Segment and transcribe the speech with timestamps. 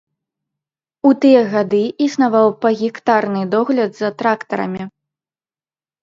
[1.09, 4.83] У тыя гады існаваў пагектарны догляд за трактарамі.